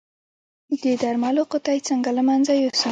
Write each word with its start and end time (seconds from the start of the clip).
د 0.81 0.85
درملو 1.01 1.43
قطۍ 1.51 1.79
څنګه 1.89 2.09
له 2.17 2.21
منځه 2.29 2.53
یوسم؟ 2.61 2.79